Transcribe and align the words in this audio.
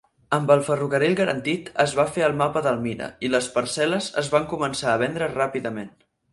Amb 0.35 0.51
el 0.53 0.61
ferrocarril 0.69 1.17
garantit, 1.19 1.69
es 1.83 1.93
va 1.99 2.07
fer 2.15 2.25
el 2.29 2.35
mapa 2.41 2.65
d'Almira 2.69 3.11
i 3.29 3.33
les 3.35 3.53
parcel·les 3.61 4.11
es 4.25 4.35
van 4.35 4.51
començar 4.57 4.93
a 4.93 4.99
vendre 5.07 5.33
ràpidament. 5.39 5.97